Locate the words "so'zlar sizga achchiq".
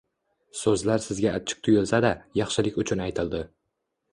0.61-1.61